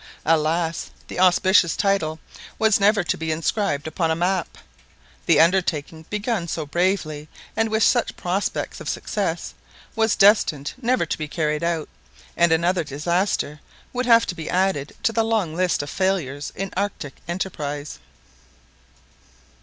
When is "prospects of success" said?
8.17-9.53